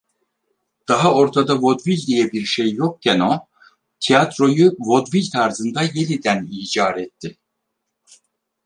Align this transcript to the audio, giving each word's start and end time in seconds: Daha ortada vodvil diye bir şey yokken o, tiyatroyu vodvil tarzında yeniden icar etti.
Daha 0.87 1.13
ortada 1.13 1.61
vodvil 1.61 1.97
diye 2.07 2.31
bir 2.31 2.45
şey 2.45 2.73
yokken 2.73 3.19
o, 3.19 3.45
tiyatroyu 3.99 4.67
vodvil 4.79 5.29
tarzında 5.33 5.81
yeniden 5.81 6.47
icar 6.51 6.95
etti. 6.97 7.37